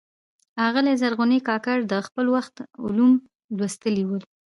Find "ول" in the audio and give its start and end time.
4.05-4.23